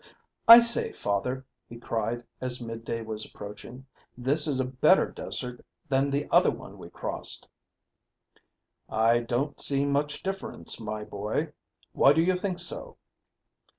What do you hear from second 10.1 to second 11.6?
difference, my boy.